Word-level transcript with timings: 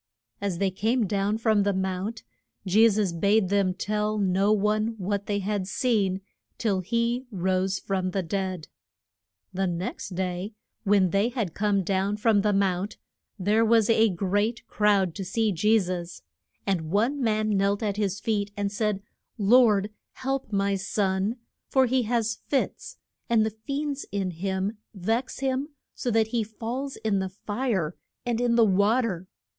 As 0.41 0.57
they 0.57 0.71
came 0.71 1.05
down 1.05 1.37
from 1.37 1.61
the 1.61 1.73
mount, 1.75 2.23
Je 2.65 2.89
sus 2.89 3.11
bade 3.11 3.49
them 3.49 3.75
tell 3.75 4.17
no 4.17 4.51
one 4.51 4.95
what 4.97 5.27
they 5.27 5.37
had 5.37 5.67
seen 5.67 6.21
till 6.57 6.79
he 6.79 7.27
rose 7.29 7.77
from 7.77 8.09
the 8.09 8.23
dead. 8.23 8.67
[Illustration: 9.53 9.53
PE 9.53 9.55
TER 9.55 9.61
AND 9.61 9.61
THE 9.61 9.61
TRIB 9.61 9.61
UTE 9.61 9.61
MON 9.61 9.63
EY.] 9.67 9.67
The 9.67 9.85
next 9.85 10.09
day, 10.15 10.53
when 10.85 11.09
they 11.11 11.29
had 11.29 11.53
come 11.53 11.83
down 11.83 12.17
from 12.17 12.41
the 12.41 12.51
mount, 12.51 12.97
there 13.37 13.63
was 13.63 13.89
a 13.91 14.09
great 14.09 14.65
crowd 14.67 15.13
to 15.13 15.23
see 15.23 15.51
Je 15.51 15.77
sus. 15.79 16.23
And 16.65 16.89
one 16.89 17.21
man 17.21 17.49
knelt 17.51 17.83
at 17.83 17.97
his 17.97 18.19
feet 18.19 18.49
and 18.57 18.71
said, 18.71 19.03
Lord, 19.37 19.91
help 20.13 20.51
my 20.51 20.73
son, 20.77 21.35
for 21.67 21.85
he 21.85 22.01
has 22.09 22.39
fits, 22.47 22.97
and 23.29 23.45
the 23.45 23.51
fiends 23.51 24.07
in 24.11 24.31
him 24.31 24.79
vex 24.95 25.41
him 25.41 25.67
so 25.93 26.09
that 26.09 26.29
he 26.29 26.43
falls 26.43 26.95
in 26.95 27.19
the 27.19 27.29
fire 27.29 27.95
and 28.25 28.41
in 28.41 28.55
the 28.55 28.65
wa 28.65 29.01
ter. 29.01 29.27